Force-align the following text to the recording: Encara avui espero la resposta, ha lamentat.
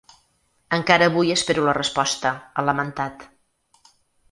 Encara 0.77 1.09
avui 1.11 1.29
espero 1.35 1.67
la 1.67 1.77
resposta, 1.79 2.33
ha 2.63 2.67
lamentat. 2.71 3.29